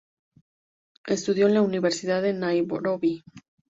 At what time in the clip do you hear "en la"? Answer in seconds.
1.45-1.61